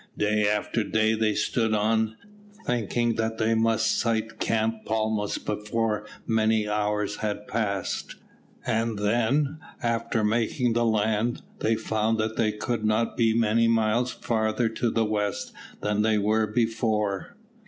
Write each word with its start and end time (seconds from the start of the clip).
Day 0.17 0.47
after 0.49 0.83
day 0.83 1.13
they 1.13 1.35
stood 1.35 1.75
on, 1.75 2.17
thinking 2.65 3.17
that 3.17 3.37
they 3.37 3.53
must 3.53 3.99
sight 3.99 4.39
Cape 4.39 4.83
Palmas 4.83 5.37
before 5.37 6.07
many 6.25 6.67
hours 6.67 7.17
had 7.17 7.47
passed, 7.47 8.15
and 8.65 8.97
then, 8.97 9.59
after 9.83 10.23
making 10.23 10.73
the 10.73 10.85
land, 10.85 11.43
they 11.59 11.75
found 11.75 12.17
that 12.17 12.35
they 12.35 12.51
could 12.51 12.83
not 12.83 13.15
be 13.15 13.35
many 13.35 13.67
miles 13.67 14.09
farther 14.11 14.69
to 14.69 14.89
the 14.89 15.05
west 15.05 15.53
than 15.81 16.01
they 16.01 16.17
were 16.17 16.47
before. 16.47 17.37